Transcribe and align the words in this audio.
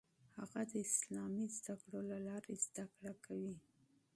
هغه 0.37 0.61
د 0.71 0.73
اسلامي 0.85 1.45
زده 1.57 1.73
کړو 1.81 1.99
له 2.11 2.17
لارې 2.27 2.53
زده 2.65 2.83
کړه 2.97 3.13
کوي. 3.25 3.55